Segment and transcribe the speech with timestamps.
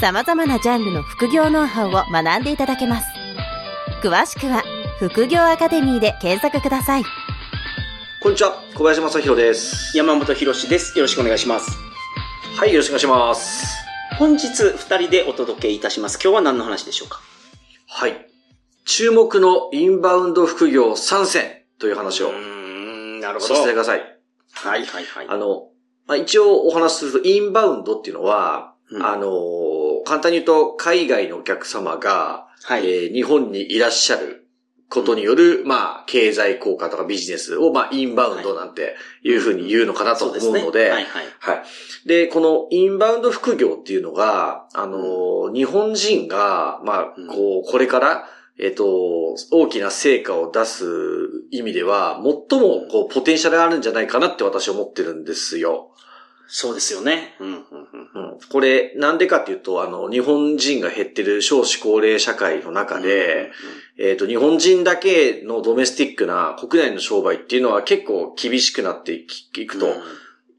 [0.00, 3.08] 様々なジャンルの副業ノウハウを学んでいただけます。
[4.00, 4.62] 詳しくは
[5.00, 7.04] 副業アカデミーで検索ください。
[8.22, 9.96] こんにちは、小林正宏です。
[9.96, 10.96] 山本博史です。
[10.96, 11.76] よろしくお願いします。
[12.56, 13.76] はい、よろしくお願いします。
[14.18, 16.20] 本日二人でお届けいたします。
[16.22, 17.20] 今日は何の話でしょうか？
[17.88, 18.28] はい。
[18.84, 23.98] 注目のインバウンド副業参戦という話をうーん、なるさせてください。
[24.52, 25.26] はいはいはい。
[25.28, 25.70] あの、
[26.06, 29.28] まあ、一応お話しすると、インバウンドっていうのは、うんあの、
[30.08, 32.86] 簡単に言うと、海外のお客様が、はい。
[32.86, 34.48] えー日本にいらっしゃる
[34.88, 41.24] ことによる、まあ、経済効果とかビジネスを、まあ、インバウンドなんていうふうに言うのかなと思うそうでで、はいはい。
[41.38, 42.08] はい。
[42.08, 50.84] で、このインバウンド副業っていうのが、あのー、日本人が、まあうん、こう、これから、えっと、大きな成果を出す
[51.50, 55.92] 意味では、最も、こう、ポテンシャルあるんじゃないかなって私は思ってるんですよ。
[56.50, 57.36] そうですよね。
[57.40, 58.38] うん、うん。
[58.50, 63.52] これ、なんでかっていうと、あの、日本人が減ってる少子高齢社会の中で、
[63.98, 69.26] えっと、日本人だけのドメスティックな国内の商売っていうのは結構厳しくなってい
[69.66, 69.86] くと。
[69.86, 69.92] うん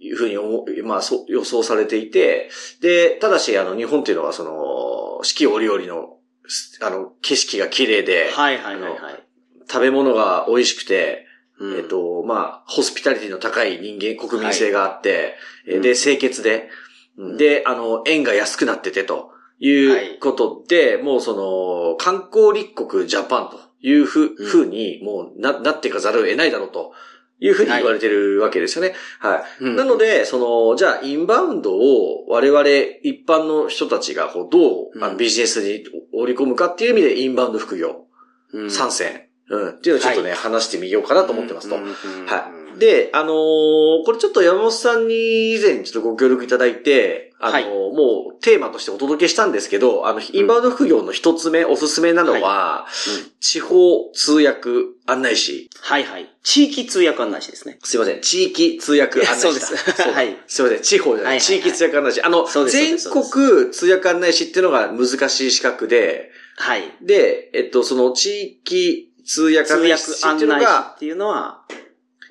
[0.01, 2.49] いうふうに思う、まあ、そう予想されていて、
[2.81, 9.23] で、ただし、あの、日本っていうのは、その、四季折々の、すあの、景色が綺麗で、はいはいはいはい。
[9.69, 11.27] 食べ物が美味しくて、
[11.59, 11.77] うん。
[11.77, 15.35] えっ、と、まあ、ホスピタリティの高い人間、国民性があって、
[15.67, 15.81] えーうん。
[15.81, 16.69] で、清潔で、
[17.17, 17.37] うん。
[17.37, 24.45] で、あの、円が安くなっててといはいうことで、もうその、観光立国ジャパンというふ,、うん。
[24.45, 26.93] ふうに、もうな、なっていかざるを得ないだろうと
[27.39, 28.93] いうふうに言われてるわけですよね。
[29.19, 29.63] はい。
[29.65, 29.75] うん。
[29.75, 32.61] なので、その、じゃあ、インバウンドを我々
[33.03, 35.17] 一般の人たちがこうどう、あのうん。
[35.17, 35.83] ビジネスに
[36.13, 38.05] 織り込むかっていう意味でインバウンド副業
[38.53, 38.71] うん。
[38.71, 41.75] 参戦、うん、っていうのをちょっとね、話してみようかなと思ってますと。
[41.75, 41.91] うんうん
[42.25, 42.79] はい。
[42.79, 52.85] で、あのーこれちょっと山本さんに以前ちょっとご協力いただいて、あのーはいもうテーマとしてお届けしたんですけど、あの、インバウンド副業の一つ目、おすすめなのは、
[53.23, 54.69] うん地方通訳
[55.05, 55.69] 案内士。
[55.81, 56.29] はいはい。
[56.43, 57.79] 地域通訳案内士ですね。
[57.83, 58.21] すいません。
[58.21, 59.49] 地域通訳案内士だ。
[59.49, 60.81] そうですはいすいません。
[60.81, 61.37] 地方じゃない。
[61.37, 62.21] はいはいはい地域通訳案内士。
[62.21, 66.93] あの、全国通訳案内士っていうのが難しい資格で、はい。
[67.01, 71.61] で、えっと、その地域通訳通案内訳士っていうの案内士がっていうのは、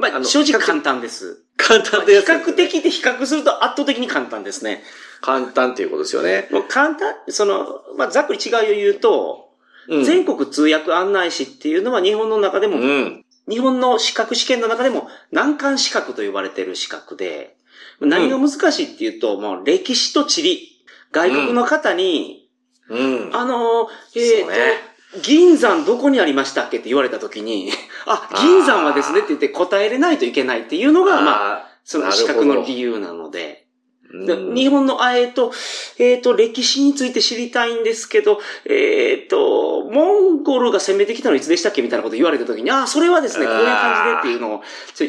[0.01, 1.45] まあ、あの正直簡単です。
[1.57, 4.83] 簡単で比較的で比較すると圧倒的に簡単ですね。
[5.21, 6.49] 簡単っていうことですよね。
[6.51, 7.67] もう簡単、その、
[7.97, 9.45] まあ、ざっくり違いを言うと、
[9.89, 13.25] うん全国通訳案内士っていうのは日本の中でも、うん。
[13.49, 17.57] 日本の資格試験の中でも難関資格と呼ばれている資格で、
[17.99, 22.51] 何が難しいっていうと、もう歴史と地理、外国の方に、
[22.91, 23.31] うん。
[23.35, 24.88] あの、えっ、そうねと、
[25.23, 27.71] 銀山どこにありましたっけって言われたときに、
[28.07, 33.69] あ、銀山はですねって言って答えれないといけないっていうのが、まあ、あその資格の理由なので、
[34.11, 35.53] 日本の、あえっ、と、
[35.99, 44.63] えっ、と、歴史について知りたいんですけど、えっ、と、モンゴルが攻めてきたのいつでしたっけみたいなこと言われたときに、ああ、それはですね、こういう感じでっていうのを、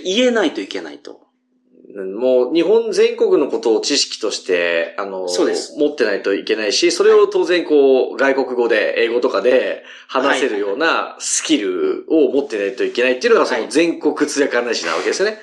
[0.03, 1.28] 言えないといけないと。
[2.05, 15.35] もう日本全国のことを知識として、あの、そうです持ってないといけないし、それを当然こう、外国語で、英語とかで話せるようなスキルを持ってないといけないっていうのがそのはい全国通訳案内士なわけですよね。
[15.35, 15.41] はい。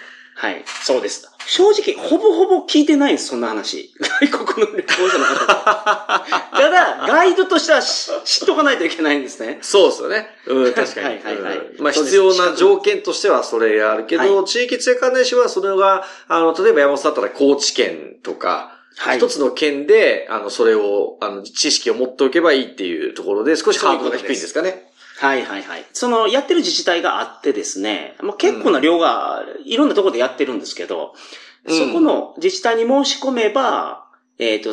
[0.82, 1.30] そうです。
[1.46, 3.92] 正直、ほぼほぼ聞いてないんです、そんな話。
[4.00, 6.26] 外国の旅行者の方が。
[6.52, 9.58] ただ、ガイドとしてはし知っとかないといけないんですね。
[9.62, 10.28] そうですよね。
[10.46, 11.06] うん、確かに。
[11.06, 24.85] はいはいはいうんまあ必要な条件としてはそれがあるけど、は地域通訳案内士はそれが、あの、例えば山本さんだったら高知県とか、はい一つの県で、あの、それを、あの、知識を持っておけばいいっていうところで、少しハードルが低いんですかね。
[25.18, 25.86] はいはいはい。
[25.92, 34.06] その、やってる自治体があってですね、まあ、結構な量が、いろんなところでやってるんですけど、うんそこの自治体に申し込めば、
[34.38, 34.70] えっ、と、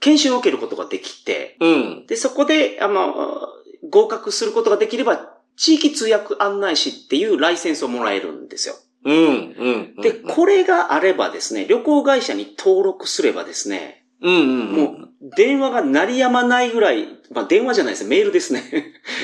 [0.00, 2.06] 研修を受けることができて、うん。
[2.06, 3.46] で、そこで、あの、
[3.90, 8.74] 合格することができれば、地域通訳案内士っていうライセンスをもらえるんですよ。
[9.04, 9.16] うん。
[9.16, 10.00] うん。
[10.00, 14.72] で、これがあればですね、旅行会社に登録すればですね、うんうん。
[14.72, 18.62] もう、電話が鳴りやまないぐらい、まあ電話じゃないですメールですね。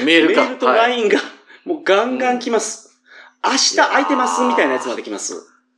[0.05, 0.43] メールか。
[0.43, 1.19] メールとはい LINE が、
[1.65, 3.01] もうガンガン来ます。
[3.45, 5.35] 明日空いてますみたいなやつまで来ます。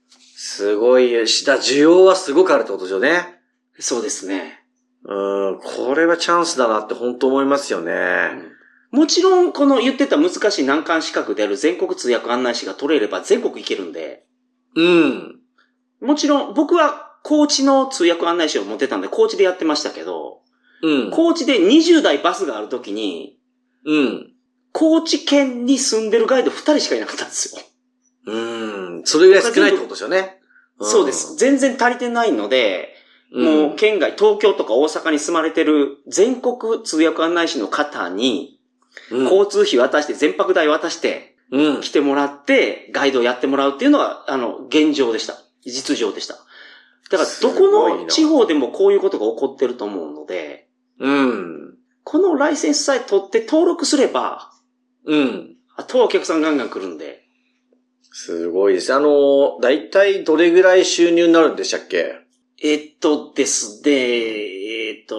[0.08, 3.40] すごい、した需要はすごくあるってことですよね。
[3.78, 4.60] そうですね。
[5.04, 5.14] う
[5.52, 8.30] ん、これはチャンスだなって本当思いますよね。
[8.92, 14.24] もちろん、この言ってた難しい難関資格である全国通訳案内士が取れれば全国行けるんで、
[14.76, 15.40] うん。
[16.00, 20.40] もちろん僕は高知の通訳案内士を持ってたんで、高知でやってましたけど、
[20.82, 21.10] うん。
[21.10, 23.38] 高知で20台バスがあるときに、
[23.84, 24.32] うん。
[24.72, 27.62] 高知県に住んでるガイド2人しかいなかったんですよ。
[28.26, 29.02] うん。
[29.04, 30.40] それぐらい少ないってことですよね。
[30.80, 31.36] んそうです。。
[31.36, 32.94] 全然足りてないので、
[33.32, 38.60] もう県外、東京とか大阪に住まれてる全国通訳案内士の方に、
[39.10, 41.80] うん、交通費渡して、全泊代渡して、うん。
[41.80, 45.36] 来てもらって、ガイドをやってもらうっていうのが、あの、現状でした。
[45.64, 46.38] 実情でした。
[47.10, 50.69] だから、どこの地方でもこういうことが起こってると思うので、
[50.99, 51.75] うん。
[52.04, 54.50] このライセンスさえ取って登録すれば、
[55.04, 55.56] うん。
[55.76, 57.25] あとはお客さんガンガン来るんで、
[58.12, 58.93] すごいです。
[58.93, 62.16] あの、だいたいどれぐらい収入になるんでしたっけ？
[62.62, 65.16] えっとですね、えっと、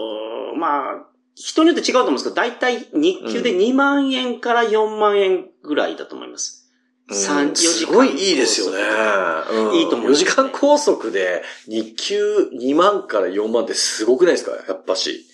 [0.58, 6.63] まあ、人によって違うと思うんですけど、だいたい日給で2万円から4万円ぐらいだと思います。
[7.12, 8.78] 三うん四時間すごいいいですよね。
[9.52, 14.52] うん、いいと思います4時間拘束で日給2万から4万ってすごくないですか？
[14.68, 15.26] やっぱし。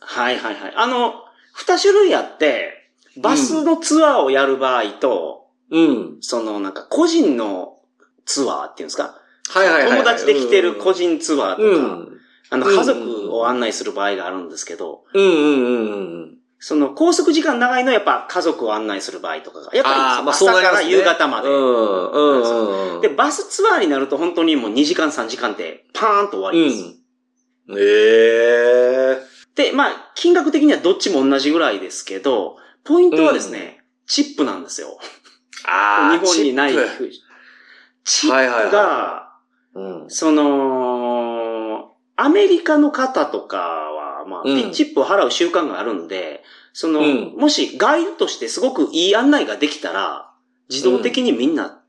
[0.00, 0.72] はいはいはい。
[0.76, 1.14] あの、
[1.54, 6.16] 二種類あって、バスのツアーをやる場合と、うん。
[6.20, 7.78] そのなんか個人の
[8.26, 9.20] ツアーっていうんですか、
[9.50, 9.98] はいはいはいはい。
[9.98, 12.20] 友達で来てる個人ツアーとか、うん。
[12.50, 16.38] あの、うん家族を案内する場合があるんですけど、うんうんうんうん。
[16.64, 21.48] その、拘束時間長いのはやっぱ家族を案内する場合とかが、やっぱり朝から夕方まで。
[21.48, 23.00] うんうんうんうん。
[23.00, 26.84] で、バスツアーになると本当にもう2時間3時間でパーンと終わりです。
[27.66, 27.78] うん。
[27.80, 27.82] え
[29.18, 29.22] え
[29.56, 35.00] で、まあ、金額的にはどっちも同じぐらいですけど、ポイントはですね、チップなんですよ。
[35.66, 37.10] ああ、 日本にないチップ
[38.04, 39.32] チップはいはいはいが、
[39.74, 40.10] うん。
[40.10, 46.42] その、アメリカの方とかは、まあ、うんチップを払う習慣があるんで、
[46.72, 50.32] その、うんもしガイドとしてすごくいい案内ができたら、
[50.70, 51.82] 自動的にみんな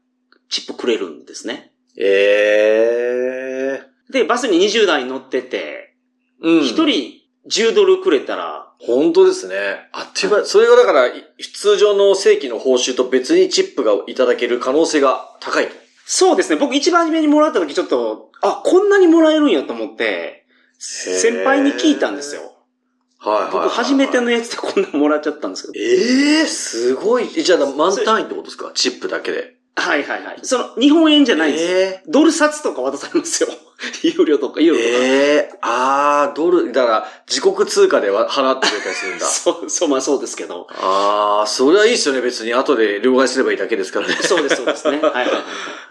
[0.50, 1.71] チップくれるんですね。
[1.97, 5.95] ええで、バスに20台乗ってて、
[6.41, 6.62] うん。
[6.62, 9.56] 一、人10ドルくれたら、本当ですね。
[9.94, 11.13] あっという間、それがだから、い
[11.53, 15.74] 通常の正規の報酬と別にチップがいただける可能性が高いと。
[16.06, 16.57] そうですね。
[16.57, 20.43] 僕一番初めにもらった時ちょっと、あ、こんなにもらえるんやと思って、
[20.85, 22.41] 先輩に聞いたんですよ。
[22.41, 23.68] はいはいはいはい。
[23.69, 25.85] 僕初めてのやつでこんなもらっちゃったんですけど。
[25.85, 27.30] ええすごい。
[27.38, 28.71] えじゃあ、満単位ってことですか？
[28.74, 29.56] チップだけで。
[29.77, 30.39] はいはいはい。
[30.44, 31.77] その、日本円じゃないんですよ。
[31.77, 33.50] えドル札とか渡されますよ。
[34.03, 35.06] 有料とか、ユーロとか。
[35.06, 39.25] ええああ、ドル、だから、自国通貨では払ってくれたりするんだ。
[39.27, 40.68] そう、そう、まあそうですけど。
[40.71, 42.21] ああ、それはいいっすよね。
[42.21, 44.15] 別に後で両替すればいいだけですからね。
[44.21, 45.00] そうです、そうですね。
[45.01, 45.35] はいはいはい。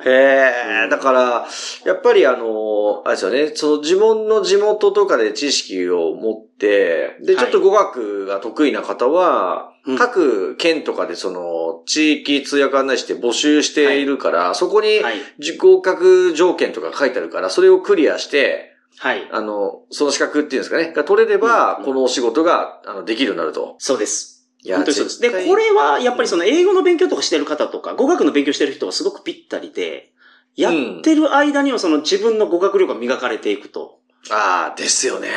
[0.04, 1.48] へえ、だから、
[1.84, 15.00] やっぱりあの、あれですよね、その自分の地元とかで知識を持って、で、ちょっと語学が得意な方は、うん各県とかでその、地域通訳案内して募集しているから、そこに
[15.58, 19.28] 合格条件とか書いてあるから、それをクリアして、はい。
[19.32, 23.76] あの、その資格っていうんですかね、が取れれば、うんこのお仕事が、あの、できるようになると。
[23.78, 24.48] そうです。
[24.62, 25.20] いや本当にそうです。
[25.20, 30.12] で、これは、やっぱりその英語の勉強とかしてる方とか、語学の勉強してる人はすごくぴったりで、
[30.54, 33.98] やってる間にはその自分の語学力が磨かれていくと。
[34.30, 35.28] ああ、ですよね。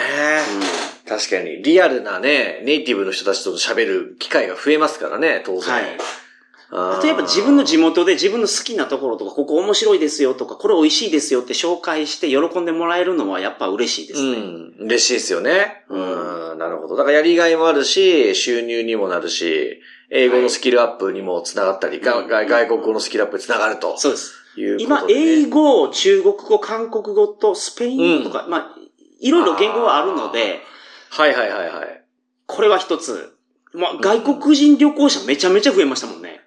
[1.07, 5.73] 確かに、リアルなね、ネイティブの人たちと喋る機会が増えますからね、当然。
[5.73, 5.97] はい。
[6.71, 14.37] あー例えば自分の地元で自分の好きなところとか、ここ面白いですよとか、これ美味しいですよって紹介して喜んでもらえるのはやっぱ嬉しいですね。
[14.37, 14.75] うん。
[14.85, 15.85] 嬉しいですよね。
[15.89, 15.97] うう
[16.53, 16.57] んん。
[16.57, 16.95] なるほど。
[16.95, 19.79] だからやりがいもあるし、収入にもなるし、
[20.09, 24.33] 英語のスキルアップにもつながったり、がうん外外国語のスキルアップにつながるとそうです。
[24.57, 25.21] いうこと今、で、ね。
[25.43, 28.75] 英語、中国語、韓国語とスペイン語とか、まあ、
[29.19, 30.61] いろいろ言語があるので、
[31.09, 32.03] はいはいはいはい。
[32.45, 33.33] これは一つ。
[33.73, 36.44] まあ、外国人旅行者めちゃめちゃ増えましたもんね。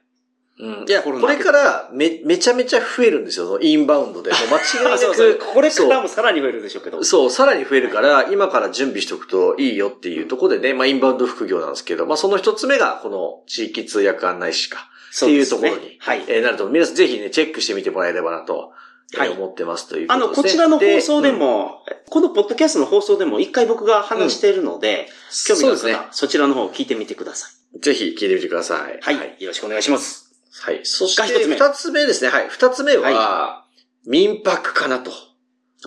[0.61, 0.85] うん。
[0.89, 4.31] いや、これからめ、めちゃめちゃ増えるんですよ、インバウンドで。
[4.31, 4.99] もう間違いなく。
[5.03, 5.39] そうそう。
[5.55, 7.05] これからもさらに増えるでしょうけど。
[7.05, 16.25] そう、さらに増えるから、今から準備しておくといいよっていうところでね、まあ、インバウンド副業なんですけど、まあ、その一つ目が、この地域通訳案内士か、っていうところに、はい。
[16.27, 18.73] えーなると、皆さんぜひね、チェックしてみてもらえればなと、
[19.15, 20.29] えーはい思ってますというこあの。
[20.29, 25.09] こちらの放送でうんも、このポッドキャストの放送でも一回僕が話しているので、
[25.47, 25.99] 興味のある方、そね。
[26.11, 27.81] そちらの方を聞いてみてください。
[27.81, 28.99] ぜひ聞いてみてください。
[29.01, 29.37] はい。
[29.39, 30.28] よろしくお願いします。
[30.61, 30.81] はい。
[30.85, 32.31] そして、二つ目ですね。
[32.31, 32.49] はい。
[32.49, 33.65] 二つ目は、
[34.07, 35.11] 民泊かなと。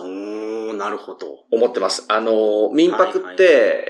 [0.00, 1.44] おー、なるほど。
[1.50, 2.06] 思ってます。
[2.08, 3.82] あの、民泊って、はいはい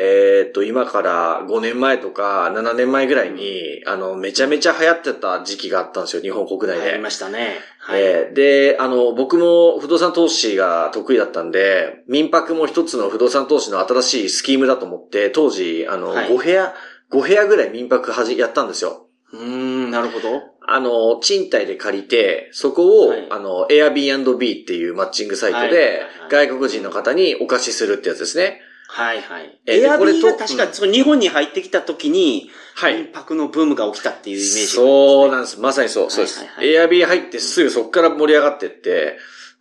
[0.42, 6.90] えっと、今から5年前とか7年前ぐらいに、あの、めちゃめちゃ流行ってた時期があったんですよ、日本国内で。
[6.90, 7.58] ありましたね。
[7.78, 8.02] はい。
[8.02, 16.74] えーで、あの、僕も不動産投資が得意だったんで、民泊も一つの不動産投資の新しいスキームだと思って、当時、あの、はい5部屋、
[17.12, 19.06] 5部屋ぐらい民泊はじ、やったんですよ。
[19.32, 20.42] うーん、なるほど。
[20.66, 25.84] あの、賃貸で借りて、そこを、はいあの、Airbnb っていうマッチングサイトはいで、は
[26.28, 28.62] い外国人の方にお貸しするってやつですね。
[28.88, 29.60] はいはい。
[29.66, 34.66] えエアビーでこれとが確か、その日本に入ってきた時に、はい民泊のブームが起きたっていうイメージ。
[34.66, 35.60] そうなんです。
[35.60, 36.10] まさにそう。
[36.10, 36.38] そうです。
[36.40, 39.18] はいはいは Airb 入ってすぐそこから盛り上がってって、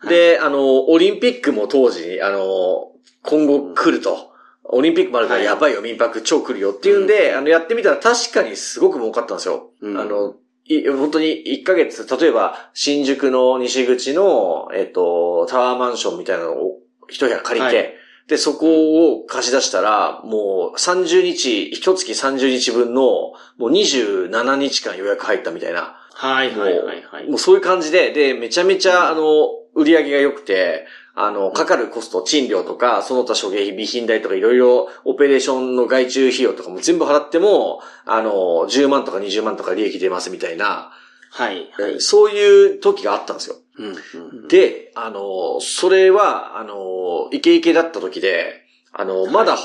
[0.08, 2.92] で、あの、オリンピックも当時、あの、
[3.24, 4.31] 今後来ると。
[4.72, 9.72] オリンピックもあるからはいやばいよ、民泊超来るよっていうんで、あの、やってみたら確かにすごく儲かったんですよ。
[9.82, 10.36] うんあの、
[10.66, 25.98] い本当に1ヶ月、例えば、新宿の西口の、えっと、タワーマンションみたいなのを一部屋借りて、はいで、そこを貸し出したら、もう30日、一月30日分の、もう27日間予約入ったみたいな。
[26.14, 27.30] はいはいはいはい。
[27.30, 38.32] もうそういう感じで、で、めちゃめちゃ、あの、売り上げが良くて、あの、かかるコスト、賃料とか、その他諸経費、備品代とかいろいろ、オペレーションの外注費用とかも全部払っても、あの、
[38.70, 40.92] 10万とか20万とか利益出ますみたいな、
[41.32, 42.02] はいはい。
[42.02, 43.56] そういう時があったんですよ。
[43.78, 48.62] うんうんで、あの、それは、あの、イケイケだった時で、
[48.94, 49.56] あの、まだ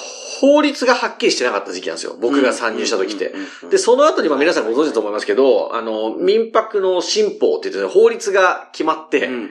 [0.41, 2.17] 法律がはっきりしてなかった時期なんですよ。
[2.21, 3.35] 僕が参入した時って。。
[3.71, 9.51] で、その後にまあ皆さんご存知だと思いますけど、あの、民泊の新法って言ってね法律が決まって、うんうん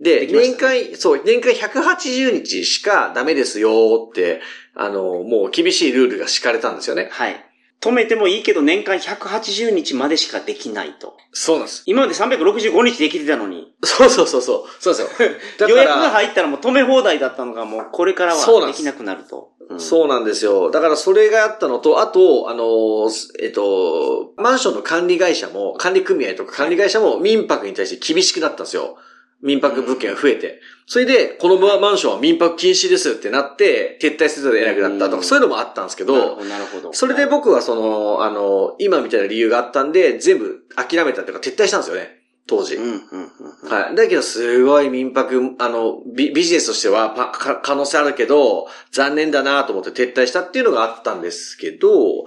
[0.00, 4.40] で、年間、そう、年間180日しかダメですよって、
[4.74, 7.08] あの、もう厳しいルールが敷かれたんですよね。
[7.12, 7.44] はい。
[7.80, 11.18] 止めてもいいけど年間180日までしかできないと。
[11.32, 11.82] そうなんです。
[11.84, 14.82] 今まで365日できてたのに、そうそうそうそう。
[14.82, 15.28] そうですよ。
[15.58, 19.50] だ予約が入ったらもう止め放題だったのがもうこれからはですきなくなると。
[19.68, 20.70] うんそうなんですよ。
[20.70, 23.10] だからそれがあったのと、あと、あの、
[23.40, 28.98] えっと、マンションの管理会社も、管理組合とか管理会社も民泊に対して厳しくなったんですよ。
[29.42, 30.60] 民泊物件が増えて。
[30.86, 36.92] それで、このマンションは民泊禁止ですってなって、撤退せざるを得なくなったとか、うんそういうのもあったんですけどなるほ、ど。
[36.92, 42.24] それで僕はその、あの、今みたいな理由があったんで、全部諦めたっていうか撤退したんですよね。
[42.46, 42.76] 当時。
[42.76, 43.94] はい。
[43.94, 52.26] だけど、すごい民泊、あの、ビビジネスとしてはパか可能性あるけど、残念だなと思って撤退したっていうのがあったんですけど、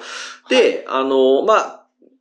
[0.50, 1.77] で、あの、まあ、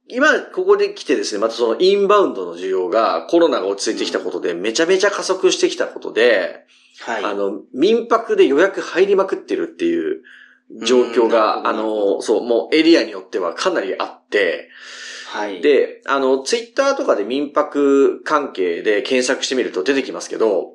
[0.08, 6.66] 今、ここで来てですね、またそのインバウンドの需要がコロナが落ち着いてきたことで、めちゃめちゃ加速してきたことで、
[7.00, 7.24] はい。
[7.24, 10.22] あの、民泊で予約入りまくってるっていう
[10.84, 14.68] 状況うんが、あの、そう、もうエリアによってはかなりあって、
[15.28, 20.74] はい。、で、あの、ツイッターとかで民泊関係で検索してみると出てきますけど、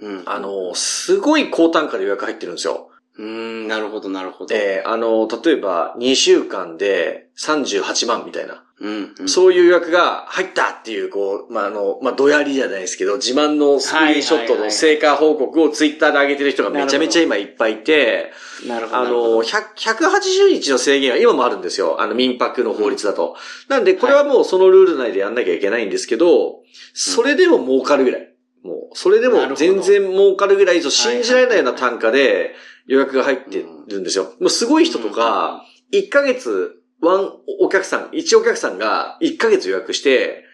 [0.00, 0.22] うん。
[0.26, 2.90] あの、すごい高単価で予約入ってるんですよ。
[3.18, 4.54] うーん、なるほど、なるほど。
[4.54, 9.28] で、あの、例えば2週間で38万みたいな、うん、うん。
[9.28, 18.32] そういう予約が入ったっていう、こう、まあ、あの、まあ、ドヤりじゃないですけど、自慢のスクリーンショットの成果報告をツイッターで上げてる人がめちゃめちゃ今いっぱいいて、
[18.66, 18.98] なるほど。
[18.98, 22.00] あの、なるほど100 180日の制限は今もあるんですよ。
[22.00, 23.36] あの、民泊の法律だと。
[23.68, 26.62] なんで、これはもうそのルール内でやんなきゃいけないんですけど、
[26.94, 28.30] それでも儲かるぐらい。
[28.62, 32.54] もう、それでも全然儲かるぐらいと信じられないような単価で
[32.86, 34.34] 予約が入ってるんですよ。
[34.40, 40.44] もうすごい人とか、1ヶ月、ワンお客さん、1お客さんが1ヶ月予約して、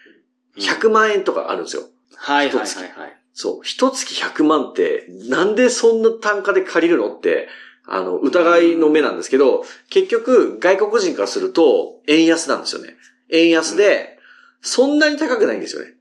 [0.57, 1.83] 100万円とかあるんですよ。
[2.15, 3.17] はい、はい、はい、はい。
[3.33, 7.47] そう、一月100万って、なんでそんな単価で借りるのって、
[7.85, 12.95] あの、疑いの目なんですけど、結局、外国人からすると、円安なんですよね。
[13.29, 14.17] 円安で、
[14.61, 15.93] そんなに高くないんですよね。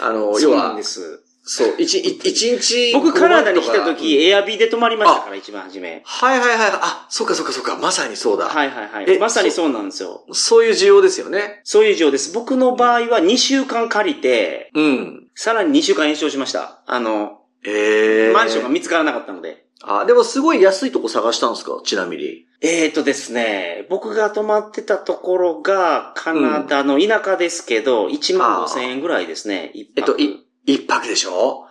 [0.00, 0.78] あの、要は
[1.48, 2.92] そう一、一一日。
[2.92, 6.02] 僕、カナダに来た5万と時、かエアビーで泊まりましたから、一番初め。
[6.04, 6.70] はいはいはい。
[6.82, 7.76] あ、そっかそっかそっか。
[7.80, 8.46] まさにそうだ。
[8.46, 9.18] はい、はい、はえい。
[9.20, 10.24] まさにそうなんですよ。
[10.32, 11.60] そういう需要ですよね。
[11.62, 12.32] そういう事情です。
[12.34, 15.28] 僕の場合は2週間借りて、うん。
[15.36, 16.80] さらに2週間延長しました。
[16.84, 18.32] あの、ええー。
[18.32, 19.66] マンションが見つからなかったので。
[19.82, 21.80] あ、でもすごい安いとこ探したんですか？
[21.84, 22.44] ちなみに。
[22.62, 29.72] えーとですね、僕が泊まってたところが、カナダの田舎ですけど、1万5千円ぐらいですね。
[29.94, 31.66] えっと、い、一泊でしょ？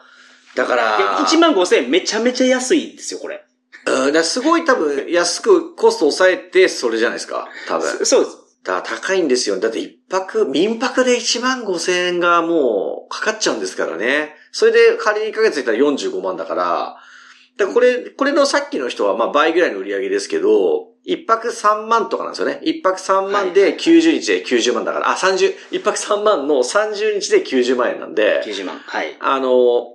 [0.56, 3.46] だから、いや1万5千円めちゃめちゃ安いですよ、これ。
[3.88, 7.48] うん、だすごい多分安くコスト抑えてそれじゃないですか。
[7.68, 7.88] 多分。
[8.00, 8.38] そそうです。
[8.64, 9.60] だ高いんですよ。
[9.60, 14.34] だって一泊、民泊で1万5千円がもうかかっちゃうんですからね。
[14.52, 16.98] それで仮に1ヶ月いったら45万だから、
[17.58, 22.59] だからこれ、これのさっきの人はまあ倍ぐらいの売り上げですけど、一泊3万とかなんですよね。
[22.63, 28.79] 一泊3万ではいはいはい90日で90万だから、あ、30、一泊3万の30日で90万円なんで、90万。
[28.79, 29.15] はい。
[29.19, 29.93] あの、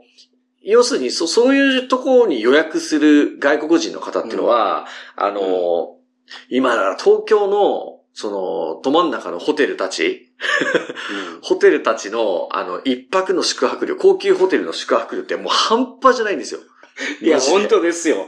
[0.62, 4.86] 要するに、そ、そういうところに予約する外国人の方っていうのは、
[5.16, 5.96] あの、
[6.48, 10.28] 今だから東京の、その、ど真ん中のホテルたち、
[11.42, 16.60] ホテルたちの、あの、一泊の宿泊料、高級ホテルの宿泊料ってもう半端じゃないんですよ。
[17.22, 18.26] いや、本当ですよ。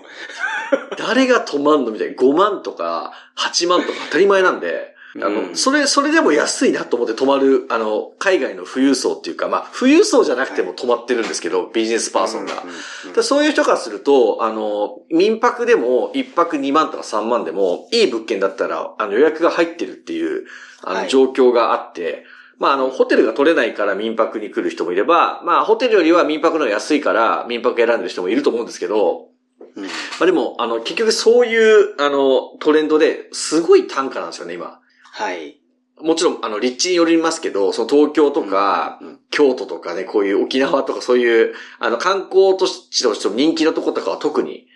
[0.98, 2.14] 誰が泊まんのみたいな。
[2.14, 12.52] 5万とか8万とか当たり前なんで、あの、うんそれ、それでも安いなと思って泊まる、あの、海外の富裕層っていうか、まあ、富裕層じゃなくても泊まってるんですけど、ビジネスパーソンが。
[12.64, 20.46] うんそういう人からすると、あの、民泊でも1泊2万とか3万でも、いい物件だったら、あの予約が入ってるっていう、
[20.82, 22.24] あの、はい状況があって、
[22.58, 29.31] まあ、あの、ホテルが取れないから民泊に来る人もいれば、まあ、ホテルよりは民泊の安いから民泊選んでる人もいると思うんですけど、
[29.76, 29.84] うん。
[29.84, 34.80] まあでも、あの、結局そういう、あの、トレンドで、すごい単価なんですよね、今。
[35.12, 35.58] はい。
[36.00, 39.08] もちろん、あの、立地によりますけど、その東京とか、うん。
[39.08, 39.18] うん。
[39.30, 44.66] 京都とかね、こういう沖縄とかそういう、あの、観光都市としても人気のとことかは特に、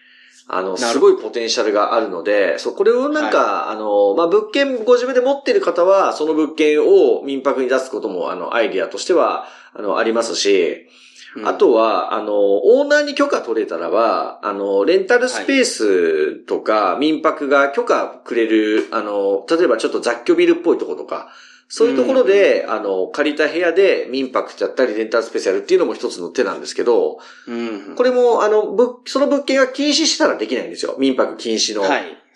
[0.49, 10.87] あの、すごいポテンシャルがあるので、そう、これをなんか、あの、まあ、物件ご自分で持ってる方は、その物件を民泊に出すことも、あの、アイディアとしては、あの、ありますし、
[11.37, 21.29] うんあとは、あの、オーナーに許可取れたらば、あの、レンタルスペースとか、民泊が許可くれる、あの、例えばちょっと雑居ビルっぽいところとか、
[21.69, 30.95] そういうところで、あの、借りた部屋で民泊だったり、レンタルスペースやるっていうのも一つの手なんですけど、うんこれも、あの、ぶその物件が禁止したらできないんですよ。
[30.99, 31.83] 民泊禁止の。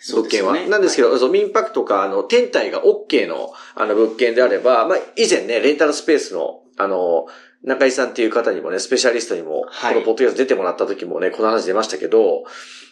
[0.09, 0.53] 物件は。
[0.53, 7.27] ねなんですけど、そう民泊とか、あの、天体が OK の、あの、物件であれば、まあ、以前ね、レンタルスペースの、あの、
[7.63, 9.93] 中井さんっていう方にもね、スペシャリストにも、はい。
[9.93, 12.43] このポッドキャスト出てもらった時もね、この話出ましたけど、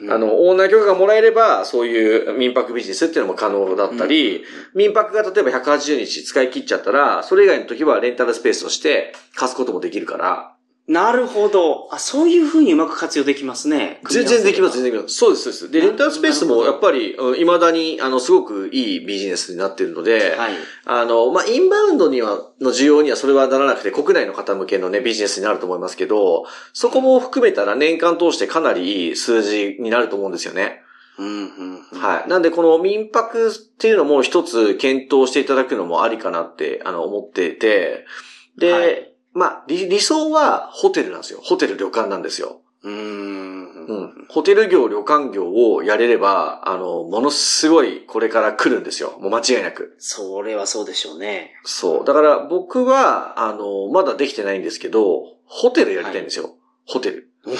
[0.01, 0.11] うん。
[0.11, 4.43] あの、オーナー許可がもらえれば、そういう民泊ビジネスっていうのも可能だったり、
[4.75, 10.53] 民泊が例えば180日使い切っちゃったら、それ以外の時はレンタルスペースとして貸すこともできるから、
[10.89, 11.87] なるほど。
[11.91, 14.01] あ、そういう風にうまく活用できますね。
[14.09, 14.91] 全然できます、全然。
[14.91, 15.15] 然できます。
[15.15, 15.71] そうです、そうです。
[15.71, 20.53] で、なレンタルスペースもやっぱり、うん未だに、あの、すごくいいビジネスになってるので、はい。
[20.85, 30.81] あの、まあ、インバウンドには、の需要にはそれはならなくて、国内の方向けのね、ビジネスになると思いますけど、そこも含めたら年間通してかなりいい数字になると思うんですよね。
[31.19, 31.85] うん、うん。
[31.91, 32.29] うんはい。
[32.29, 38.07] なんで、この民泊っていうのも一つ検討していただくのもありかなって、あの、思っていて、
[38.57, 41.39] で、はいまあ、理理想はホテルなんですよ。
[41.41, 42.61] ホテル旅館なんですよ。
[42.83, 43.85] うーん。
[43.85, 44.25] うん。
[44.29, 49.17] ホテル業、旅館業をやれれば、あの、ものすごいこれから来るんですよ。
[49.19, 49.95] もう間違いなく。
[49.97, 51.53] それはそうでしょうね。
[51.63, 52.05] そう。
[52.05, 56.55] だから僕は、あの、まだできてないんですけど、ホテルやりたいんですよ。
[56.85, 57.29] ホテル。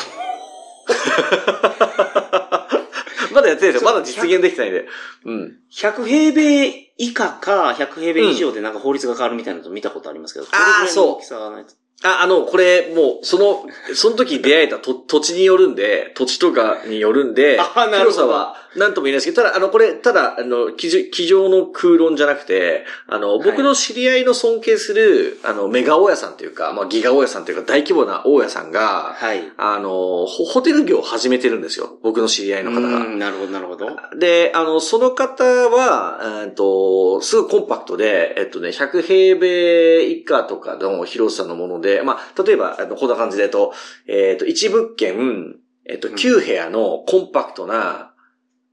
[3.34, 3.86] まだやってないですよ。
[3.92, 4.86] まだ実現できてないんで。
[5.26, 5.58] うん。
[5.72, 11.16] 100平米以下か、100平米以上でなんか法律が変わるみたいなの見たことありますけど、あーそう。
[11.16, 29.42] 大きさがないとあ、あの、これ、もう、その、その時出会えたと土地によるんで、土地とかによるんで、広さは何とも言えないですけど、ただ、あの、これ、ただ、あの、机上の空論じゃなくて、あの、僕の知り合いの尊敬する、あの、メガ大家さんというか、まあ、ギガ大家さんというか、大規模な大家さんが、はい。
[29.58, 29.90] あの、
[30.26, 31.98] ホホテル業を始めてるんですよ。
[32.04, 32.88] 僕の知り合いの方が。
[32.88, 33.90] うんなるほど、なるほど。
[34.18, 43.74] で、あの、その方は、えっと、すごいコンパクトで、えっとね、100平米以下とかの広さのもので、まあ、例えば、あの、こんな感じで、と、
[44.08, 48.14] えっと、一物件、えっと、うん9部屋のコンパクトな、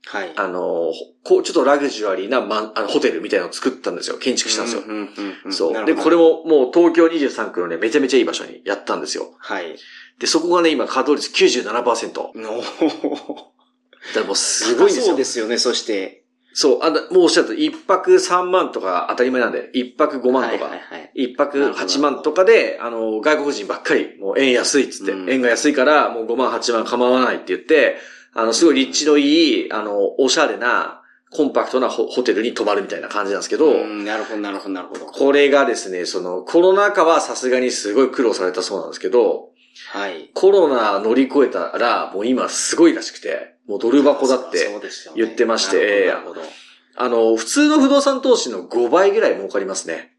[0.09, 0.33] はい。
[0.37, 0.92] あの、
[1.24, 4.18] こう、ちょっとラグジュアリーな、ま、あの、ホテルみたいなのを作ったんですよ。
[4.18, 4.83] 建築したんですよ。
[4.87, 5.85] うんうんうんうんそう。
[5.85, 9.35] で、これももう東京23区のね、めちゃめちゃいい場所にやったんですよ。
[9.38, 9.76] はい。
[10.20, 12.12] で、そこがね、今、稼働率97%。
[12.14, 12.62] だかの
[14.14, 15.07] らもうすごいんですよ。
[15.07, 16.25] そうですよね、そして。
[16.59, 21.11] そう、あの、もうおっしゃると、一泊3万とか当たり前なんで、一泊5万とか、はいはいはい。
[21.12, 27.99] 一泊8万とかで、あの、外国人ばっかり、もう円安いっつって、うん円が安いから、もう5万8万構わないって言って、
[28.33, 35.05] あの、すごい立地のいい、あの、おしゃれな、コンパクトなホホテルに泊まるみたいな感じなんですけど、うん、なるほど、なるほど、なるほど。
[35.05, 39.51] これがですね、その、コロナ禍はさすがにすごい苦労されたそうなんですけど、
[39.92, 40.31] はい。
[40.33, 44.68] コロナ乗り越えたら、もう今すごいらしくて、もうドル箱だって、
[45.14, 46.12] 言ってまして
[46.96, 50.12] あの、普通の不動産投資の5倍ぐらい儲かりますね。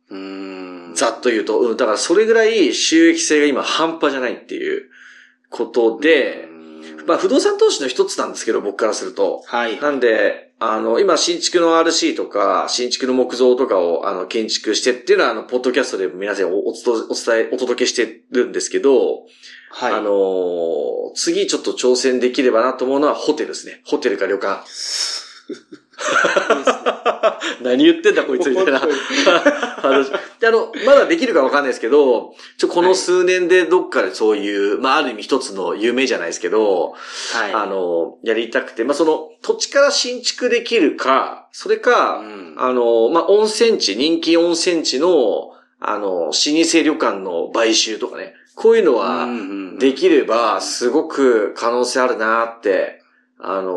[0.93, 1.60] ざっと言うと。
[1.60, 4.89] うん、だからそれぐらい収益性が今半端じゃないっていう
[5.49, 6.56] ことでう、ん
[7.07, 9.41] まあ不動産投資の一つなんですけど、僕からすると。
[9.47, 9.79] はい。
[9.79, 16.83] なんで、あの、今新築の RC とか、新築の木造とかを、あの、建築してっていうのは、あの、ポッドキャストで皆さんおお伝
[17.37, 19.25] え、お届けしてるんですけど、
[19.71, 19.93] はい。
[19.93, 23.81] あのー次ちょっと挑戦できればなと思うのはホテルですね。
[23.85, 24.63] ホテルか旅館。
[27.62, 28.81] 何言ってんだこいつみたいな。
[29.81, 30.12] 話。
[30.39, 36.95] で、あの、まだできるかわかんないですけど、ちょ、この数年でどっかでそういう、まあ、ある意味一つの夢じゃないですけど、
[37.33, 37.53] はい。
[37.53, 49.27] あの、やりたくて、まあ、その、土地から新築できるか、それか、うんあの、まあ、温泉地、人気温泉地の、あの、老舗旅館の買収とかね、こういうのは、
[49.77, 53.03] できれば、すごく可能性あるなって、
[53.39, 53.71] あの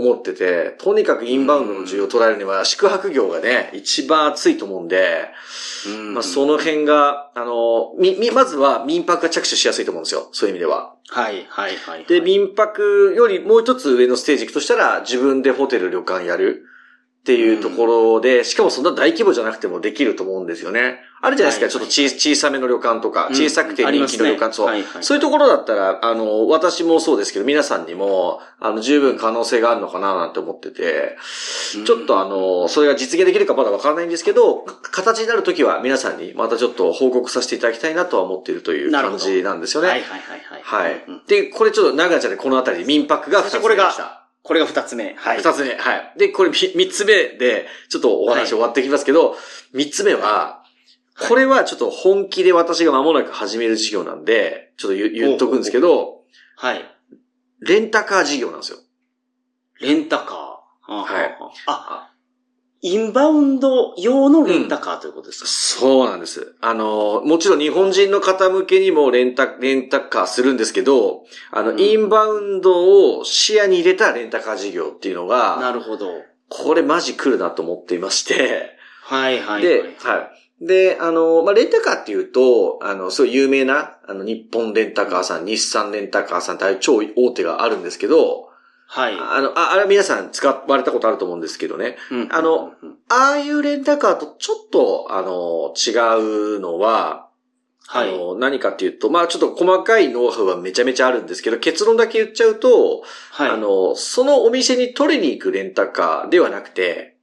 [0.00, 5.28] 思ってて、とにかくインバウンドの需要を捉えるには、宿泊業がね、一番熱いと思うんで、
[5.86, 10.28] うんまあ、その辺が、あのみ、み、まずは民泊が着手しやすいと思うんですよ。
[10.32, 10.94] そういう意味では。
[11.08, 12.04] はい、はい、はい。
[12.06, 16.66] で、民泊よりもう一つ上のステージ行くとしたら、自分でホテル、旅館やる
[17.20, 21.00] っていうところで、しかもそんな大規模じゃなくてもできると思うんですよね。
[21.20, 31.18] あるじゃないですか、はいちょっと小小さめの旅館とか、うん小さくて人気の旅館、そう、はいはいそういうところだったら、あの、私もそうですけど、皆さんにも、あの、十分可能性があるのかななんて思ってて、
[31.84, 39.88] ちょっとあの、それが実現できるかまだわからないんですけど、か形になるときは皆さんにまたちょっと報告させていただきたいなとは思っているという感じなんですよね。
[39.88, 40.84] はい、はい、はい、はい。
[40.84, 41.22] はいうん。
[41.26, 44.19] で、これちょっと長ちゃんでこのあたり民泊が2つ目これがでした。
[44.42, 45.14] これが二つ目。
[45.14, 45.38] はい。
[45.38, 45.74] 二つ目。
[45.74, 46.12] はい。
[46.16, 49.36] で、これみ三つ目で、ちょっとお話終わってきますけど、
[49.72, 50.62] 三、つ目は、
[51.28, 56.22] これはちょっと本気で私が間もなく始める事業なんで、ちょっと言言っとくんですけど、
[56.56, 56.84] はい。
[57.60, 58.78] レンタカー事業なんですよ。
[59.80, 60.50] レンタカー。
[60.90, 62.09] はいあ、
[62.82, 66.54] インバウンド用のレンタカーということですか、そうなんです。
[66.62, 76.06] あの、もちろん日本人の方向けにもレンタ、レンタカーするんですけど、あの、うんインバウンドを視野に入れたレンタカー事業っていうのが、なるほど。
[76.48, 79.62] これマジ来るなと思っていまして、はい、はい。
[79.62, 80.66] で、はいはい。
[80.66, 88.49] で、あの、まあ、レンタカーっていうと、あの、すごい有名な、あの、日本レンタカーさん、日産レンタカーさんってああいう超大手があるんですけど、
[88.92, 89.14] はい。
[89.14, 91.96] あの、ああれは皆さん使われたことあると思うんですけどね。
[92.10, 95.90] うんあの、うんああいうレンタカーとちょっと、あの、違
[96.56, 97.28] うのは、
[97.86, 98.14] はい。
[98.14, 103.50] あの、何かっていうと、まあちょっと細かいノウハウはめちゃめちゃあるんですけど、結論だけ言っちゃうと、はい。
[103.50, 107.16] あの、そのお店に取りに行くレンタカーではなくて、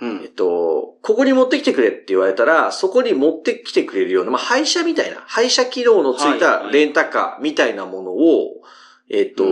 [0.00, 8.62] うんえっと、ここに持ってきてくれって言われたら、そこに持ってきてくれるような、まあ、廃車みたいな、廃車機能のついはいたはいレンタカーみたいなものを、
[9.08, 9.44] えっと、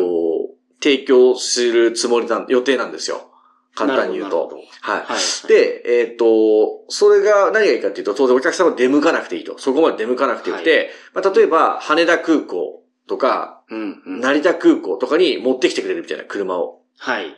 [0.82, 3.30] 提供するつもりな、予定なんですよ。
[3.74, 4.50] 簡単に言うと。
[4.80, 5.00] はい。
[5.02, 5.48] はい。
[5.48, 9.58] で、えっ、と、それが何がいいかっていうと、当然お客様出向かなくていいと。
[9.58, 14.20] そこまで出向かなくてよくて、まあ、例えば、羽田空港とか、うん、うん。
[14.20, 16.82] 成田空港とかに持ってきてくれるみたいな車を。
[16.98, 17.36] はい。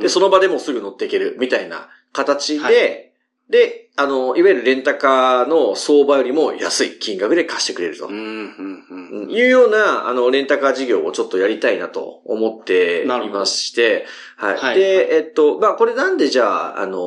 [0.00, 3.07] で、その場でもうすぐ乗っていけるみたいな形で、はい
[3.50, 8.10] で、あの、いわゆるレンタカーの相場よりも安い金額で貸してくれると。
[8.10, 14.06] いうような、あの、レンタカー事業をちょっとやりたいなと思っていまして、
[14.36, 14.56] はい。
[14.56, 16.98] はいで、えっと、まあ、これなんでじゃあ、あの、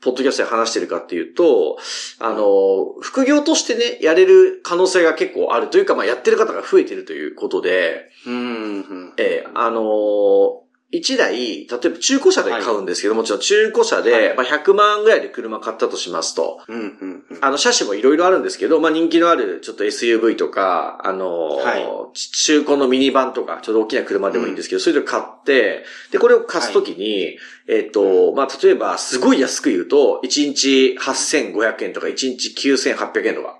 [0.00, 1.78] ポッドキャストで話してるかっていうと、
[2.20, 9.12] あの、副業としてね、やれる可能性が結構あるというか、まあ、やってる方が増えてるということで、うん、うん。
[9.16, 14.36] ええあのー一台、例えば中古車で買うんですけど、もちろん中古車で、はい。
[14.36, 17.38] まあ、100万ぐらいで車買ったとしますと、うん、うん、うん。
[17.42, 21.86] あの、車種もいろいろあるんですけど、まあ、人気のある、ちょっと SUV とか、あのーはい。
[22.14, 33.58] ち中古のミニバンとか、ちょっと大きな車でもいいんですけど、それで買って、で、これを貸すときに、えっ、と、まあ、例えば、すごい安く言うと、1日8500円とか、1日9800円とか、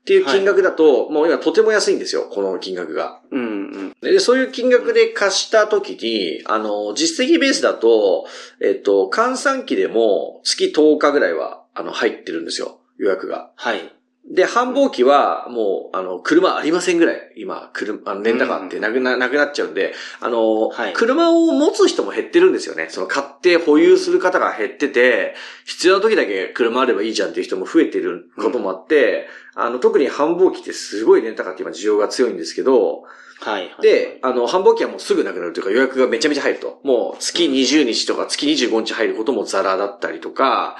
[0.00, 3.20] っていう金額だと、もう今とても安いんですよ、この金額が。
[3.30, 3.96] うん、うん。
[4.00, 8.26] で、そういう金額で貸したときに、あの、実績ベースだと、
[8.60, 13.50] えっと、換算期でも月10日ぐらいは、あの、入ってるんですよ、予約が。
[13.56, 13.92] はい。
[14.30, 22.88] で、繁忙期は、もう、あの、車ありませんぐらい、今、車、あの、レンタカーってなくな、なくなっちゃうんで、あの、はい車を持つ人も減ってるんですよね。
[22.90, 33.04] その、買って保有する方が減ってて、必要な時だけ車あればいいじゃんっていう人も増えてることもあって、あの、特に繁忙期ってすごいレンタカーって今需要が強いんですけど、
[33.40, 33.70] はい。
[33.82, 36.80] で、あの、繁忙期はもうすぐなくなるというか予約がめちゃめちゃ入ると。
[36.84, 40.76] もう月20日とか月25日入ることもザラだったりとか、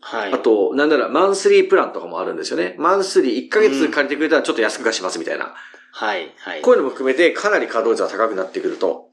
[0.00, 0.32] はい。
[0.32, 2.74] あと、なんならマンスリープランとかもあるんですよね。
[2.78, 5.54] マンスリー1ヶ月借りてくれたらちょっと安く貸しますみたいな。
[5.92, 6.32] はい。
[6.38, 6.62] はい。
[6.62, 9.10] こういうのも含めてかなり稼働率が高くなってくると。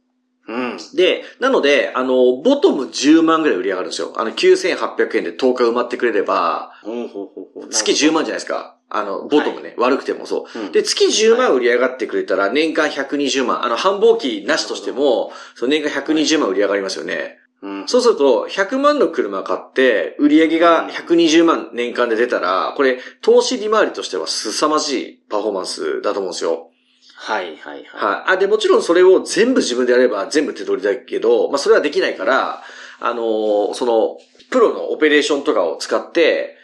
[0.47, 0.77] うん。
[0.95, 4.13] で、なので、あの、ボトム10万ぐらい売り上がるんですよ。
[4.15, 8.78] あの、9800円で10日埋まってくれれば、ほうほうほうほう月10万じゃないですか。
[8.89, 10.59] あの、ボトムね、悪くてもそう。
[10.59, 13.63] うんで、月10万売り上がってくれたら、年間120万。
[13.63, 17.37] あの、繁忙期なしとしても、その年間120万売り上がりますよね。
[17.61, 17.87] うん。
[17.87, 26.69] そうすると、100万の車買って、売り上げが120万年間で出たら、これ、投資利回りとしては凄まじいパフォーマンスだと思うんですよ。
[27.15, 27.45] はい。
[27.45, 27.57] はい。
[27.57, 27.83] はい。
[27.83, 28.31] はい。
[28.33, 32.63] あ、で、もちろんそれを全部自分でやれば全部手取りだけど、まあ、それはできないから、
[33.01, 34.17] あのーその、
[34.49, 36.57] プロのオペレーションとかを使って、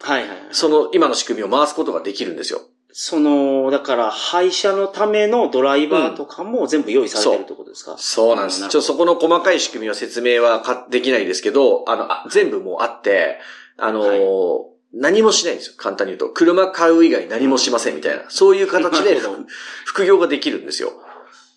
[0.00, 0.38] はいはいはい。
[0.52, 2.60] その今の仕組みを回すことができるんですよ。
[2.92, 8.68] その、だから、配車のためのドライバーとかも全部用意されてるってことですか、そうなんです。
[8.68, 13.38] ちょそこの細かい仕組みは説明はかできないですけど、あの、あ全部もうあって、
[13.76, 15.74] あのーはい何もしないんですよ。
[15.76, 16.30] 簡単に言うと。
[16.30, 18.24] 車買う以外何もしませんみたいな。
[18.28, 19.46] そういう形で 副
[19.84, 20.92] 副業ができるんですよ。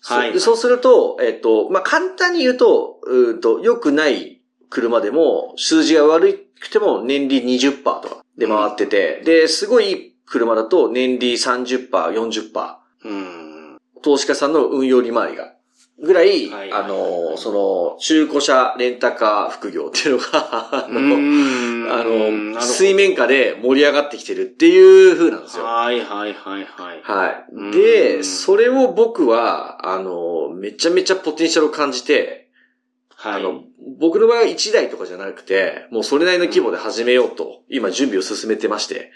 [0.02, 12.76] はいそうすると、えっ、と、まあ、簡単に言うと、うーんと、良くない車でも、数字が悪くても年利20%とかで回ってて、で、すごい車だと年利30%、40%。
[13.04, 13.78] うん。
[14.02, 15.54] 投資家さんの運用利回りが。
[16.02, 20.28] ぐらい、はいあの、その、中古車レンタカー副業っていうのが、
[20.74, 20.92] あう
[22.52, 25.64] の、水面下で盛り上がってきてるっていう風なんですよ。
[25.64, 27.00] はいはいはいはい。
[27.02, 27.72] はうんい。
[27.72, 32.43] で、それを僕は、あの、めちゃめちゃポテンシャルを感じて、
[33.24, 33.40] はい。
[33.40, 33.62] あの、
[33.98, 39.12] 僕の場合は1台とかじゃなくて、もうそれなりの規模で始めようと、今準備を進めてまして、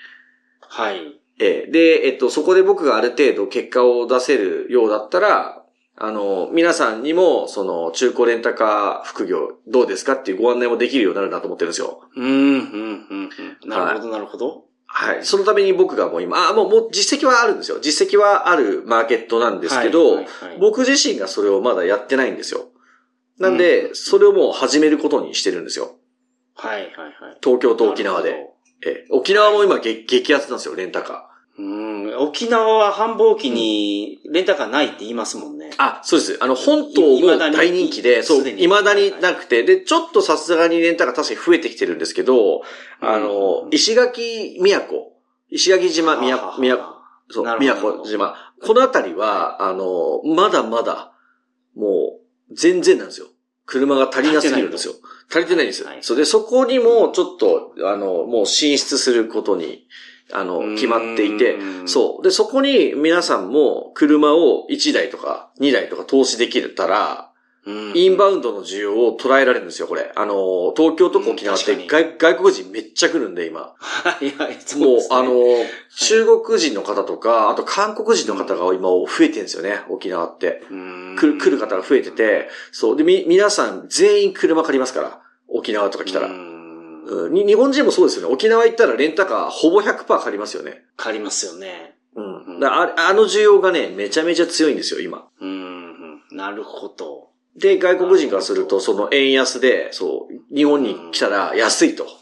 [0.61, 1.21] はい。
[1.41, 5.63] ええで、えっと、そこで僕がある程度結果を出せるようだったら、
[6.01, 12.03] あの、皆さんにも、その、中古レンタカー副業どうですかっていうご案内もできるようになるなと思ってるんですよ。
[12.17, 13.31] うん、うん、うん、
[13.65, 13.69] うん。
[13.69, 14.65] なるほど、なるほど。
[14.87, 15.25] はい。
[15.25, 17.79] そのために僕がもう今、あ、もう、もう実績はあるんですよ。
[17.81, 22.69] 実績はあるマーケットなんですけど、はいはいはい僕自身がそれをまだやってないんですよ。
[23.39, 25.97] なんで、うんそれをもう始めることにしてるんですよ。
[26.55, 27.39] はい、はい、はい。
[27.43, 28.31] 東京と沖縄で。
[28.87, 32.17] ええ沖縄も今激激アツなんですよ、レンタカうん。
[32.19, 35.71] 沖縄は繁忙期にレンタカーないって言いますもんね。
[35.71, 35.75] ー。
[35.79, 36.39] あ、そうです。
[36.41, 42.63] あの、本島も大人気で、そう、未だになくて、で、ちょっとさすがにレンタカー確かに増えてきてるんですけど、
[43.01, 45.01] あのう、ん石垣宮古、
[45.51, 46.87] 石垣島宮古、宮古、
[47.31, 48.37] そう宮古島。
[48.63, 51.13] このあたりは、あの、まだまだ、
[51.75, 52.18] もう、
[52.53, 53.27] 全然なんですよ。
[53.67, 54.95] 車が足りなすぎるんですよ。
[55.31, 55.89] 足りてないんですよ。
[55.89, 59.87] はいそうで、そこにも、ちょっと、あの、もう進出することに、
[60.33, 62.23] あの、決まっていてう、んそう。
[62.23, 67.28] で、そこに皆さんも車を1台とか2台とか投資できたら、うん
[67.95, 70.13] インバウンドの需要を捉えられるんですよ、これ。
[70.15, 73.75] あの、東京とか沖縄ってうん外外国人めっちゃ来るんで、今。
[73.79, 74.57] はいはい。
[74.59, 75.33] そうもう、ですねあの、
[75.99, 80.63] 中国人の方とか、あと韓国人の方が今増えてるんですよね、沖縄って。
[80.71, 82.97] うん来る、来る方が増えてて、そう。
[82.97, 85.21] で、み、皆さん全員車借りますから。
[85.49, 86.27] 沖縄とか来たら。
[86.27, 86.59] うん
[87.33, 88.35] 日本人もそうですよね。
[88.35, 90.85] 沖縄行ったらレンタカーほぼ100%借りますよね。
[90.97, 91.97] 借りますよね。
[92.15, 92.61] うん。
[92.61, 95.27] だああの需要がね、めちゃめちゃ強いんですよ、今。
[95.41, 95.49] うん
[96.31, 96.37] うん。
[96.37, 97.28] なるほど。
[97.59, 102.05] で、外国人からすると、その円安で、そう、日本に来たら安いと。
[102.05, 102.19] うん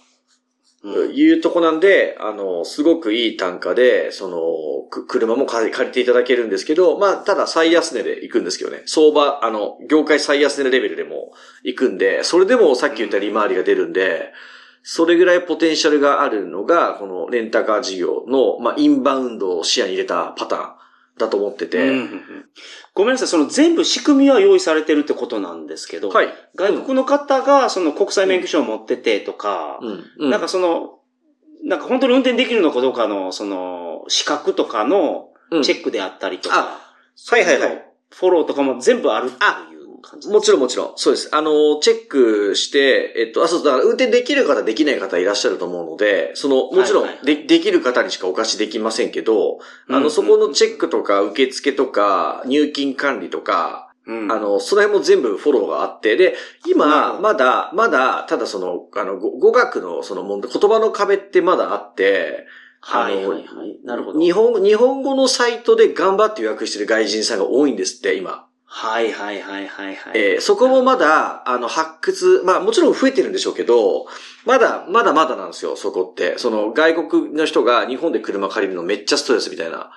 [1.14, 8.82] いうとこなんで、あの、すごくいい単価で、その、く車も借り借りていただけるんですけど、まあ、ただ最安値で行くんですけどね。
[8.86, 11.32] 相場、あの、業界最安値レベルでも
[11.64, 14.32] 行くんで、それでもさっき言った利回りが出るんで、
[14.84, 20.85] それぐらいポテンシャルがあるのが、このレンタカー事業の、まあ、インバウンドを視野に入れたパターン
[21.18, 22.22] だと思ってて、うんうんうん
[22.94, 26.28] ごめんなさい、その全部仕組みは用意されてるってことなんですけど、はい。
[26.54, 30.04] 外国の方がその国際免許証を持っててとか、うん。
[30.18, 30.30] うん。
[30.30, 31.00] なんかその、
[31.62, 36.80] なんか本当に運転できるのかどうかの、その、資格とかのうんチェックであったりとか、
[37.28, 37.84] はいはいはい。
[38.10, 39.34] フォローとかも全部あるって
[39.74, 39.75] いう
[40.06, 40.92] 感じもちろんもちろん。
[40.96, 41.28] そうです。
[41.32, 62.46] あの、チェックして、えっと、あ、そう、だから運転できる方、できない方いらっしゃると思うので、その、もちろん、はいはいで、できる方にしかお貸しできませんけど、あの、うんそこのチェックとか、受付とか、入金管理とか、うんあの、その辺も全部フォローがあって、で、今、まだ、まだ、ただその、あの、語語学のその問題、言葉の壁ってまだあって、
[62.80, 63.44] はいはい。
[63.84, 64.20] なるほど。
[64.20, 68.46] 日本、日本語のサイトで頑張って予約してる外人さんが多いんですって、今。
[68.68, 70.12] はいはいはいはいはい。
[70.14, 74.06] えーそこもまだ、あの、発掘、まあもちろん増えてるんでしょうけど、
[74.44, 76.36] まだ、まだまだなんですよ、そこって。
[76.38, 79.90] その、外国の人が日本で車借りるのめっちゃストレスみたいな。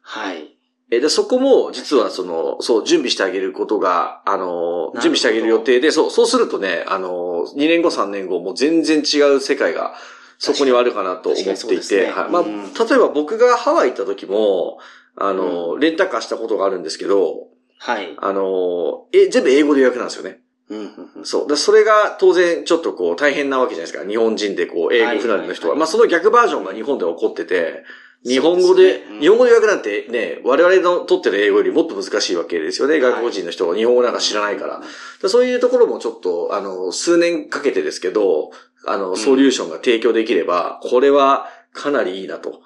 [0.00, 0.56] はい。
[0.90, 9.94] えーで、そこも、実はその、そう、準備してあげることが、あの、準備してあげる予定で、そう、そうするとね、あの、2年後、3年後、もう全然違う世界が、
[10.38, 12.30] そこにはあるかなと思っていて、ねはい。
[12.30, 14.78] まあ、うん例えば僕がハワイ行った時も、
[15.16, 17.48] あの、レンタカーしたことがあるんですけど、
[17.82, 18.14] はい。
[18.16, 20.38] あの、え、全部英語で予約なんですよね。
[20.70, 21.48] うんうんうんそう。
[21.48, 24.08] で、それが当然ちょっとこう大変なわけじゃないですか。
[24.08, 25.52] 日本人でこう、英語不慣れの人は。
[25.52, 27.82] はいはいはいまあその逆バージョンが日本で起こってて、
[28.24, 33.00] 日本語で、ですねうん日本語で予約なんてね、我々の取ってる英語よりもっと難しいわけですよね。
[33.00, 34.80] 外国人の人が日本語なんか知らないから。
[35.20, 38.52] でそういうところもちょっと、あの、数年かけてですけど、
[38.86, 42.62] あの、ソリューションが提供できれば、これはかなりいいなと。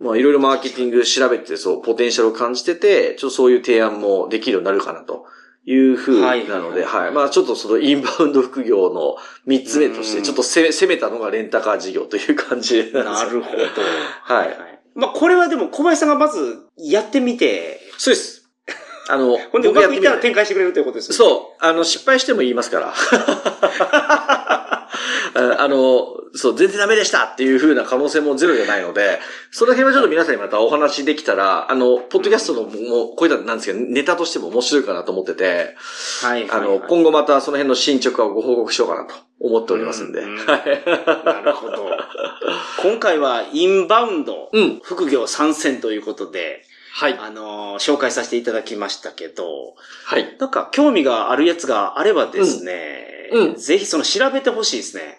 [0.00, 5.26] まあいろいろマーケティング調べて、そう、ポテンシャルを感じてて、ちょっとそういう提案もできるようになるかなと。
[5.68, 7.10] いう風なはいので、はい。
[7.10, 9.16] まあちょっとそのインバウンド副業の
[9.48, 13.58] 3つ目として、うんちょっと攻め攻めたのがレンタカー事業という感じなんですよなるほど。
[14.22, 14.56] はい。
[14.94, 18.48] まあ、これはでも小林さんがまずやってみて、そうです。
[19.08, 21.16] あの、 ほんでうまくいったら展開してくれるということですよね。
[21.16, 21.64] そう。
[21.64, 22.94] あの、失敗しても言いますから。
[25.36, 29.18] ああの、そう、全然ダメでしたっていう風な可能性もゼロじゃないので、
[29.50, 35.76] その辺はちょっと皆さんにまたお話できたら、あの、ポッドキャストのもう、こういったなんですけど、ネタとしても面白いかなと思ってて、
[36.22, 36.50] はい。
[36.50, 40.20] あの、はい今後またその辺の進捗はご報告しようかなと思っておりますんで。
[40.20, 40.28] はい。
[41.24, 41.90] なるほど。
[42.82, 47.18] 今回はインバウンド、うん副業参戦ということで、はい。
[47.18, 50.36] あのー紹介させていただきましたけど、はい。
[50.38, 55.18] なんか興味があるやつがあればですね、うんうんぜひその調べてほしいですね。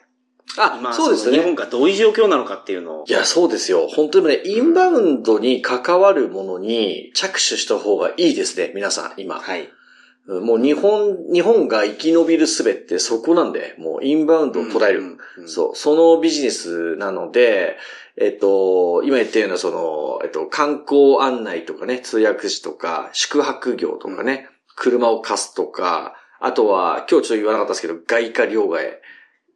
[0.57, 1.37] あ、今、そうですね。
[1.37, 3.05] の日本がどういう状況なのかっていうのを。
[3.07, 3.87] いや、そうですよ。
[3.87, 9.39] 本当にね、インバウンドに関わるものに着手した方がいいですね、皆さん、今。
[9.39, 9.69] はい。
[10.27, 14.99] もう日本、日本が生き延びる術ってそこなんで、もうインバウンドを捉える。
[14.99, 17.77] うんうんそう、そのビジネスなので、
[18.17, 28.79] えっと、今言ったようなその、えっと、観光案内とかね、通訳士とか、宿泊業とかね、車を貸すとか、あとは、今日ちょっと言わなかったですけど、外貨両替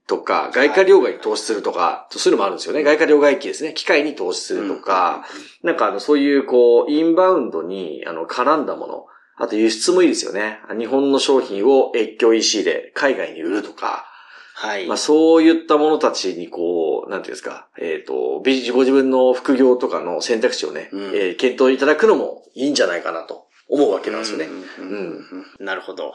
[0.08, 2.84] とか、外貨両替に投資するとか、そういうのもあるんですよね。
[2.84, 3.74] 外貨両替機ですね。
[3.74, 5.26] 機械に投資するとか、
[5.64, 9.06] なんかあの、そういうこう、インバウンドに、あの、絡んだもの、
[9.38, 10.60] あと輸出もいいですよね。
[10.78, 14.06] 日本の商品を越境 EC で海外に売るとか、
[14.54, 14.86] はい。
[14.86, 24.48] まあそういったものたちにこう、なんていうんですか、えっ、と、ビご自分の副業とかの選択肢をね、うんえー検討いただくのもいいんじゃないかなと思うわけなんですよね。
[24.80, 26.14] うんなるほど。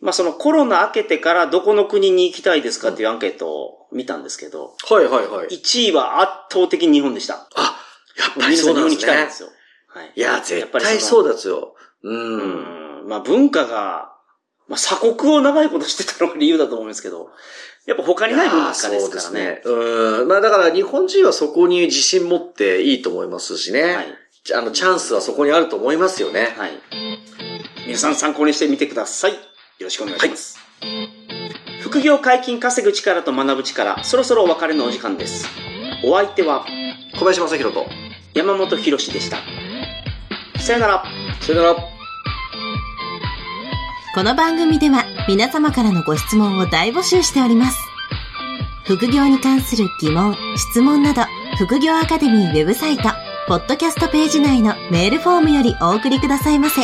[0.00, 5.48] まあそのコロナ明けてからどこの国に行きたいですかっていうアンケートを見たんですけど、はいはいはい。
[5.48, 7.48] 1位は圧倒的に日本でした。
[7.56, 7.76] あ、
[8.16, 9.32] やっぱりそうんなんで日本に来たいんで。
[9.32, 9.48] すよ。
[9.88, 10.12] はい。
[10.14, 11.74] いや、絶ぱり対そうですよ。
[12.02, 12.10] う。
[12.10, 13.08] うんん。
[13.08, 14.12] まあ文化が、
[14.68, 17.30] まあ鎖国を長いことしてたのが理由だと思うんですけど、
[17.86, 18.98] やっぱ他にない文化ですからね。
[18.98, 19.62] いやーそうですね。
[19.64, 20.28] うん。
[20.28, 23.82] まあだから日本人はそこに自信持っていいと思いますしね。
[23.82, 24.06] はい。
[24.54, 26.54] あの、チャンスはそこにあると思いますよね。
[26.56, 26.72] はい。
[27.86, 29.32] 皆さん参考にしてみてください。
[29.78, 30.58] よろしくお願いします。
[31.80, 35.46] 副業解禁稼ぐ力と学ぶ力、そろそろお別れのお時間です。
[36.04, 36.66] お相手は
[37.14, 37.86] 小林正宏と。
[38.34, 39.38] 山本博史でした。
[40.60, 41.04] さよなら。
[41.40, 41.76] さよなら。
[44.14, 47.78] この番組では皆様からのご質問を大募集しております。
[48.84, 51.22] 副業に関する疑問、質問など、
[51.56, 53.10] 副業アカデミーウェブサイト、
[53.46, 56.82] ポッドキャストページ内のメールフォームよりお送りくださいませ。